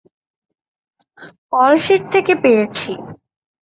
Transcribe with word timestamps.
Call 1.51 1.73
sheet 1.83 2.01
থেকে 2.13 2.33
পেয়েছি। 2.43 2.91